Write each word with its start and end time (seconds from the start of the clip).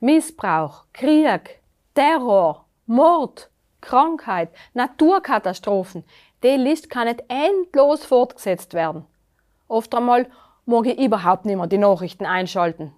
Missbrauch, 0.00 0.84
Krieg, 0.94 1.60
Terror, 1.94 2.64
Mord, 2.86 3.50
Krankheit, 3.82 4.48
Naturkatastrophen. 4.72 6.04
Die 6.42 6.56
Liste 6.56 6.88
kann 6.88 7.06
nicht 7.06 7.22
endlos 7.28 8.04
fortgesetzt 8.04 8.72
werden. 8.72 9.04
Oft 9.68 9.94
einmal 9.94 10.30
mag 10.64 10.86
ich 10.86 10.98
überhaupt 10.98 11.44
nicht 11.44 11.56
mehr 11.56 11.66
die 11.66 11.78
Nachrichten 11.78 12.24
einschalten. 12.24 12.94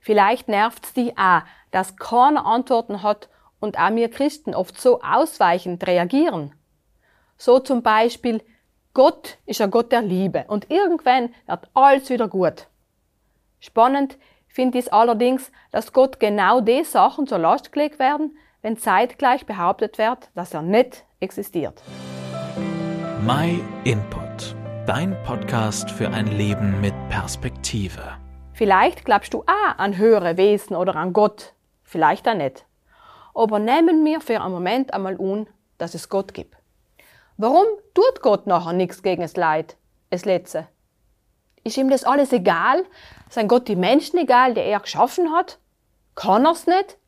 Vielleicht 0.00 0.48
nervt's 0.48 0.94
die 0.94 1.16
auch, 1.16 1.42
dass 1.70 1.96
keiner 1.96 2.46
Antworten 2.46 3.02
hat 3.02 3.28
und 3.60 3.78
auch 3.78 3.94
wir 3.94 4.10
Christen 4.10 4.54
oft 4.54 4.80
so 4.80 5.02
ausweichend 5.02 5.86
reagieren. 5.86 6.54
So 7.36 7.58
zum 7.58 7.82
Beispiel, 7.82 8.42
Gott 8.94 9.38
ist 9.44 9.60
ein 9.60 9.70
Gott 9.70 9.92
der 9.92 10.02
Liebe 10.02 10.44
und 10.48 10.70
irgendwann 10.70 11.34
wird 11.46 11.68
alles 11.74 12.08
wieder 12.08 12.28
gut. 12.28 12.68
Spannend 13.60 14.16
finde 14.54 14.78
ich 14.78 14.86
es 14.86 14.92
allerdings, 14.92 15.50
dass 15.72 15.92
Gott 15.92 16.20
genau 16.20 16.60
die 16.60 16.84
Sachen 16.84 17.26
zur 17.26 17.38
Last 17.38 17.72
gelegt 17.72 17.98
werden, 17.98 18.38
wenn 18.62 18.78
zeitgleich 18.78 19.46
behauptet 19.46 19.98
wird, 19.98 20.30
dass 20.36 20.54
er 20.54 20.62
nicht 20.62 21.04
existiert. 21.18 21.82
My 23.26 23.60
Input, 23.82 24.54
dein 24.86 25.16
Podcast 25.24 25.90
für 25.90 26.08
ein 26.08 26.28
Leben 26.28 26.80
mit 26.80 26.94
Perspektive. 27.08 28.00
Vielleicht 28.52 29.04
glaubst 29.04 29.34
du 29.34 29.40
auch 29.40 29.78
an 29.78 29.96
höhere 29.98 30.36
Wesen 30.36 30.76
oder 30.76 30.94
an 30.94 31.12
Gott, 31.12 31.52
vielleicht 31.82 32.28
auch 32.28 32.34
nicht. 32.34 32.64
Aber 33.34 33.58
nehmen 33.58 34.04
wir 34.04 34.20
für 34.20 34.40
einen 34.40 34.54
Moment 34.54 34.94
einmal 34.94 35.20
an, 35.20 35.48
dass 35.78 35.94
es 35.94 36.08
Gott 36.08 36.32
gibt. 36.32 36.54
Warum 37.36 37.66
tut 37.92 38.22
Gott 38.22 38.46
nachher 38.46 38.72
nichts 38.72 39.02
gegen 39.02 39.22
das 39.22 39.36
Leid, 39.36 39.76
es 40.10 40.24
Letzte? 40.24 40.68
Ist 41.64 41.78
ihm 41.78 41.88
das 41.88 42.04
alles 42.04 42.32
egal? 42.32 42.84
Sind 43.30 43.48
Gott 43.48 43.68
die 43.68 43.76
Menschen 43.76 44.18
egal, 44.18 44.54
die 44.54 44.60
er 44.60 44.80
geschaffen 44.80 45.32
hat? 45.32 45.58
Kann 46.14 46.44
er's 46.44 46.66
nicht? 46.66 46.98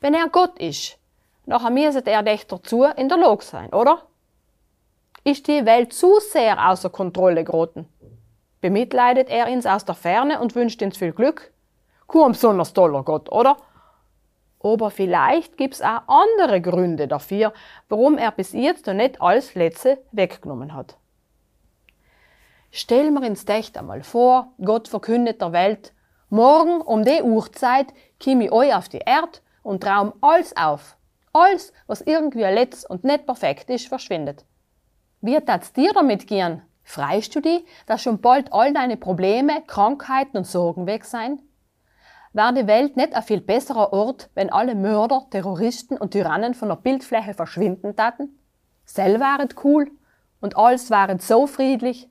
Wenn 0.00 0.12
er 0.12 0.28
Gott 0.28 0.58
ist, 0.58 0.98
nachher 1.46 1.70
müsste 1.70 2.10
er 2.10 2.22
dich 2.22 2.46
dazu 2.46 2.84
in 2.84 3.08
der 3.08 3.18
Lage 3.18 3.42
sein, 3.42 3.72
oder? 3.72 4.02
Ist 5.24 5.48
die 5.48 5.64
Welt 5.64 5.94
zu 5.94 6.20
sehr 6.20 6.68
außer 6.68 6.90
Kontrolle 6.90 7.42
geraten? 7.44 7.88
Bemitleidet 8.60 9.30
er 9.30 9.48
uns 9.50 9.64
aus 9.64 9.86
der 9.86 9.94
Ferne 9.94 10.40
und 10.40 10.54
wünscht 10.54 10.82
uns 10.82 10.98
viel 10.98 11.12
Glück? 11.12 11.50
Kaum 12.06 12.32
besonders 12.32 12.74
toller 12.74 13.02
Gott, 13.02 13.32
oder? 13.32 13.56
Aber 14.60 14.90
vielleicht 14.90 15.56
gibt's 15.56 15.80
auch 15.80 16.02
andere 16.06 16.60
Gründe 16.60 17.08
dafür, 17.08 17.54
warum 17.88 18.18
er 18.18 18.30
bis 18.30 18.52
jetzt 18.52 18.86
noch 18.86 18.94
nicht 18.94 19.20
alles 19.22 19.54
Letzte 19.54 19.98
weggenommen 20.12 20.74
hat. 20.74 20.96
Stell 22.76 23.12
mir 23.12 23.24
ins 23.24 23.44
Dächt 23.44 23.78
einmal 23.78 24.02
vor, 24.02 24.48
Gott 24.60 24.88
verkündet 24.88 25.40
der 25.40 25.52
Welt, 25.52 25.92
morgen 26.28 26.80
um 26.80 27.04
die 27.04 27.22
Uhrzeit 27.22 27.86
komme 28.20 28.46
ich 28.46 28.50
euch 28.50 28.74
auf 28.74 28.88
die 28.88 28.98
Erde 28.98 29.38
und 29.62 29.84
traum 29.84 30.12
alles 30.20 30.56
auf. 30.56 30.96
Alles, 31.32 31.72
was 31.86 32.00
irgendwie 32.00 32.40
letzt 32.40 32.90
und 32.90 33.04
nicht 33.04 33.26
perfekt 33.26 33.70
ist, 33.70 33.86
verschwindet. 33.86 34.44
Wie 35.20 35.40
tat's 35.40 35.72
dir 35.72 35.92
damit 35.92 36.26
gehen? 36.26 36.62
Freust 36.82 37.36
du 37.36 37.40
dich, 37.40 37.64
dass 37.86 38.02
schon 38.02 38.20
bald 38.20 38.52
all 38.52 38.72
deine 38.72 38.96
Probleme, 38.96 39.62
Krankheiten 39.68 40.38
und 40.38 40.46
Sorgen 40.48 40.88
weg 40.88 41.04
sein? 41.04 41.38
Wäre 42.32 42.54
die 42.54 42.66
Welt 42.66 42.96
nicht 42.96 43.14
ein 43.14 43.22
viel 43.22 43.40
besserer 43.40 43.92
Ort, 43.92 44.30
wenn 44.34 44.50
alle 44.50 44.74
Mörder, 44.74 45.28
Terroristen 45.30 45.96
und 45.96 46.10
Tyrannen 46.10 46.54
von 46.54 46.70
der 46.70 46.76
Bildfläche 46.76 47.34
verschwinden 47.34 47.94
taten? 47.94 48.36
Sell 48.84 49.20
wären 49.20 49.50
cool 49.62 49.92
und 50.40 50.56
alles 50.56 50.90
wären 50.90 51.20
so 51.20 51.46
friedlich. 51.46 52.08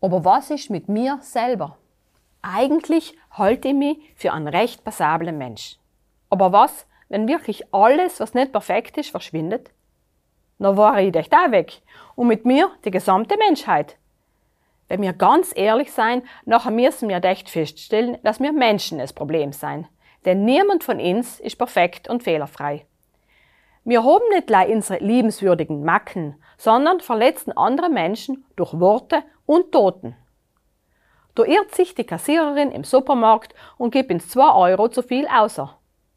Aber 0.00 0.24
was 0.24 0.50
ist 0.50 0.70
mit 0.70 0.88
mir 0.88 1.18
selber? 1.22 1.76
Eigentlich 2.42 3.16
halte 3.32 3.68
ich 3.68 3.74
mich 3.74 3.98
für 4.14 4.32
einen 4.32 4.48
recht 4.48 4.84
passablen 4.84 5.38
Mensch. 5.38 5.76
Aber 6.30 6.52
was, 6.52 6.86
wenn 7.08 7.26
wirklich 7.26 7.74
alles, 7.74 8.20
was 8.20 8.34
nicht 8.34 8.52
perfekt 8.52 8.96
ist, 8.96 9.10
verschwindet? 9.10 9.70
Na 10.58 10.76
war 10.76 11.00
ich 11.00 11.14
echt 11.14 11.32
da 11.32 11.50
weg. 11.50 11.82
Und 12.14 12.28
mit 12.28 12.44
mir 12.44 12.70
die 12.84 12.90
gesamte 12.90 13.36
Menschheit. 13.36 13.96
Wenn 14.88 15.02
wir 15.02 15.12
ganz 15.12 15.52
ehrlich 15.54 15.92
sein, 15.92 16.22
nachher 16.44 16.70
müssen 16.70 17.08
wir 17.08 17.22
echt 17.24 17.50
feststellen, 17.50 18.18
dass 18.22 18.40
wir 18.40 18.52
Menschen 18.52 18.98
das 18.98 19.12
Problem 19.12 19.52
sein. 19.52 19.86
Denn 20.24 20.44
niemand 20.44 20.82
von 20.82 21.00
uns 21.00 21.40
ist 21.40 21.56
perfekt 21.56 22.08
und 22.08 22.22
fehlerfrei. 22.22 22.86
Wir 23.88 24.04
haben 24.04 24.28
nicht 24.34 24.50
nur 24.50 24.68
unsere 24.68 25.02
liebenswürdigen 25.02 25.82
Macken, 25.82 26.34
sondern 26.58 27.00
verletzen 27.00 27.56
andere 27.56 27.88
Menschen 27.88 28.44
durch 28.54 28.78
Worte 28.78 29.22
und 29.46 29.72
Toten. 29.72 30.14
Da 31.34 31.44
irrt 31.44 31.74
sich 31.74 31.94
die 31.94 32.04
Kassiererin 32.04 32.70
im 32.70 32.84
Supermarkt 32.84 33.54
und 33.78 33.90
gibt 33.90 34.12
uns 34.12 34.28
zwei 34.28 34.52
Euro 34.52 34.88
zu 34.88 35.02
viel 35.02 35.26
außer. 35.26 35.74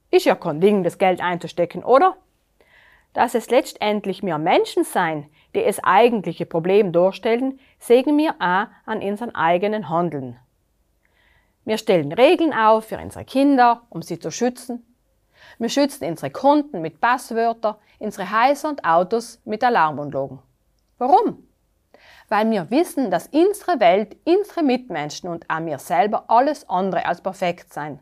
Ist 0.09 0.25
ja 0.25 0.35
kein 0.35 0.59
Ding, 0.59 0.83
das 0.83 0.97
Geld 0.97 1.21
einzustecken, 1.21 1.81
oder? 1.81 2.17
Dass 3.13 3.35
es 3.35 3.49
letztendlich 3.49 4.21
mehr 4.21 4.37
Menschen 4.37 4.83
sein, 4.83 5.29
die 5.55 5.63
das 5.63 5.81
eigentliche 5.81 6.45
Problem 6.45 6.91
darstellen, 6.91 7.57
sehen 7.79 8.17
wir 8.17 8.35
auch 8.41 8.67
an 8.85 9.01
unseren 9.01 9.33
eigenen 9.33 9.87
Handeln. 9.87 10.37
Wir 11.63 11.77
stellen 11.77 12.11
Regeln 12.11 12.51
auf 12.51 12.87
für 12.87 12.97
unsere 12.97 13.23
Kinder, 13.23 13.83
um 13.89 14.01
sie 14.01 14.19
zu 14.19 14.29
schützen. 14.29 14.85
Wir 15.57 15.69
schützen 15.69 16.05
unsere 16.05 16.31
Konten 16.31 16.81
mit 16.81 17.01
Passwörtern, 17.01 17.75
unsere 17.99 18.29
Häuser 18.31 18.69
und 18.69 18.83
Autos 18.83 19.39
mit 19.45 19.63
Alarmanlagen. 19.63 20.39
Warum? 20.97 21.47
Weil 22.29 22.49
wir 22.49 22.69
wissen, 22.71 23.11
dass 23.11 23.27
unsere 23.27 23.79
Welt, 23.79 24.17
unsere 24.25 24.63
Mitmenschen 24.63 25.29
und 25.29 25.49
auch 25.49 25.65
wir 25.65 25.79
selber 25.79 26.25
alles 26.27 26.67
andere 26.69 27.05
als 27.05 27.21
perfekt 27.21 27.73
sein. 27.73 27.99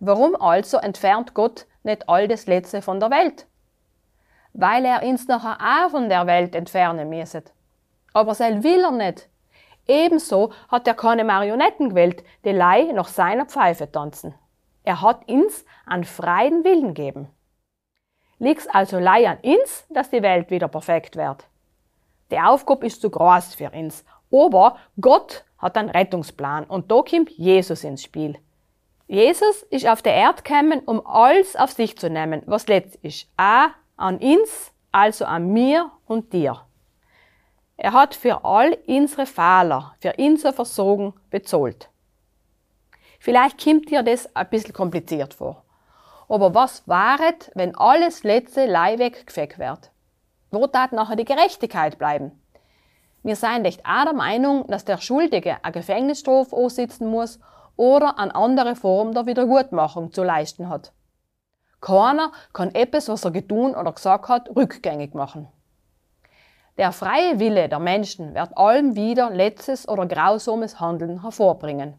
Warum 0.00 0.36
also 0.36 0.78
entfernt 0.78 1.34
Gott 1.34 1.66
nicht 1.82 2.08
all 2.08 2.28
das 2.28 2.46
Letzte 2.46 2.82
von 2.82 3.00
der 3.00 3.10
Welt? 3.10 3.48
weil 4.52 4.84
er 4.84 5.02
uns 5.04 5.28
nachher 5.28 5.58
auch 5.60 5.90
von 5.90 6.08
der 6.08 6.26
Welt 6.26 6.54
entfernen 6.54 7.08
müsse. 7.08 7.44
Aber 8.12 8.34
sel 8.34 8.64
will 8.64 8.82
er 8.82 8.90
nicht. 8.90 9.28
Ebenso 9.86 10.52
hat 10.68 10.86
er 10.86 10.94
keine 10.94 11.24
Marionetten 11.24 11.90
gewählt, 11.90 12.24
die 12.44 12.50
Lei 12.50 12.90
nach 12.92 13.08
seiner 13.08 13.46
Pfeife 13.46 13.90
tanzen. 13.90 14.34
Er 14.88 15.02
hat 15.02 15.28
uns 15.28 15.66
einen 15.84 16.04
freien 16.04 16.64
Willen 16.64 16.94
gegeben. 16.94 17.28
Liegt's 18.38 18.66
also 18.68 18.98
Lei 18.98 19.28
an 19.28 19.36
uns, 19.42 19.86
dass 19.90 20.08
die 20.08 20.22
Welt 20.22 20.50
wieder 20.50 20.66
perfekt 20.66 21.14
wird? 21.14 21.46
Die 22.30 22.38
Aufgabe 22.38 22.86
ist 22.86 23.02
zu 23.02 23.10
groß 23.10 23.54
für 23.54 23.70
uns, 23.70 24.02
aber 24.32 24.78
Gott 24.98 25.44
hat 25.58 25.76
einen 25.76 25.90
Rettungsplan 25.90 26.64
und 26.64 26.90
da 26.90 27.02
kommt 27.02 27.28
Jesus 27.32 27.84
ins 27.84 28.02
Spiel. 28.02 28.38
Jesus 29.08 29.62
ist 29.64 29.86
auf 29.86 30.00
der 30.00 30.14
Erde 30.14 30.42
gekommen, 30.42 30.80
um 30.86 31.06
alles 31.06 31.54
auf 31.54 31.72
sich 31.72 31.98
zu 31.98 32.08
nehmen, 32.08 32.40
was 32.46 32.66
letzt 32.66 32.96
ist, 33.02 33.28
auch 33.36 33.68
an 33.98 34.16
uns, 34.16 34.72
also 34.90 35.26
an 35.26 35.52
mir 35.52 35.92
und 36.06 36.32
dir. 36.32 36.62
Er 37.76 37.92
hat 37.92 38.14
für 38.14 38.42
all 38.42 38.78
unsere 38.86 39.26
Fehler, 39.26 39.96
für 40.00 40.14
unser 40.16 40.54
Versorgen 40.54 41.12
bezahlt. 41.28 41.90
Vielleicht 43.18 43.62
kommt 43.62 43.90
dir 43.90 44.02
das 44.02 44.34
ein 44.34 44.48
bisschen 44.48 44.72
kompliziert 44.72 45.34
vor. 45.34 45.64
Aber 46.28 46.54
was 46.54 46.86
wäret, 46.86 47.50
wenn 47.54 47.76
alles 47.76 48.22
letzte 48.22 48.66
Leih 48.66 48.98
weggefegt 48.98 49.58
wird? 49.58 49.90
Wo 50.50 50.66
tat 50.66 50.92
nachher 50.92 51.16
die 51.16 51.24
Gerechtigkeit 51.24 51.98
bleiben? 51.98 52.40
Wir 53.22 53.36
seien 53.36 53.64
echt 53.64 53.84
auch 53.84 54.04
der 54.04 54.12
Meinung, 54.12 54.66
dass 54.68 54.84
der 54.84 54.98
Schuldige 54.98 55.62
eine 55.62 55.72
Gefängnisstrafe 55.72 56.54
aussitzen 56.54 57.08
muss 57.10 57.40
oder 57.76 58.18
eine 58.18 58.34
andere 58.34 58.76
Form 58.76 59.12
der 59.12 59.26
Wiedergutmachung 59.26 60.12
zu 60.12 60.22
leisten 60.22 60.68
hat. 60.68 60.92
Keiner 61.80 62.32
kann 62.52 62.74
etwas, 62.74 63.08
was 63.08 63.24
er 63.24 63.30
getun 63.30 63.74
oder 63.74 63.92
gesagt 63.92 64.28
hat, 64.28 64.48
rückgängig 64.54 65.14
machen. 65.14 65.48
Der 66.76 66.92
freie 66.92 67.38
Wille 67.40 67.68
der 67.68 67.80
Menschen 67.80 68.34
wird 68.34 68.56
allem 68.56 68.94
wieder 68.94 69.30
letztes 69.30 69.88
oder 69.88 70.06
grausames 70.06 70.80
Handeln 70.80 71.22
hervorbringen. 71.22 71.94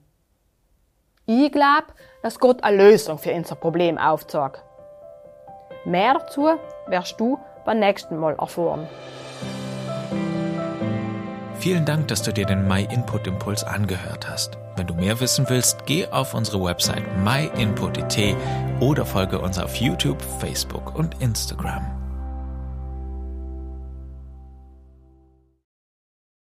Ich 1.31 1.51
glaube, 1.51 1.85
dass 2.23 2.40
Gott 2.40 2.63
eine 2.63 2.90
Lösung 2.90 3.19
für 3.19 3.31
unser 3.31 3.53
Problem 3.53 4.00
aufzeigt. 4.00 4.63
Mehr 5.86 6.15
dazu 6.15 6.50
wirst 6.88 7.19
du 7.19 7.38
beim 7.65 7.77
nächsten 7.77 8.18
Mal 8.18 8.33
erfahren. 8.39 8.88
Vielen 11.59 11.86
Dank, 11.86 12.07
dass 12.07 12.24
du 12.24 12.33
dir 12.33 12.48
den 12.48 12.68
My 12.68 12.88
Input 12.92 13.27
Impuls 13.27 13.63
angehört 13.63 14.27
hast. 14.27 14.57
Wenn 14.75 14.88
du 14.88 14.95
mehr 14.95 15.19
wissen 15.19 15.45
willst, 15.50 15.86
geh 15.86 16.07
auf 16.07 16.33
unsere 16.33 16.63
Website 16.63 17.03
myinput.it 17.24 18.36
oder 18.80 19.06
folge 19.06 19.38
uns 19.38 19.59
auf 19.59 19.75
YouTube, 19.75 20.19
Facebook 20.39 20.98
und 20.98 21.21
Instagram. 21.21 21.99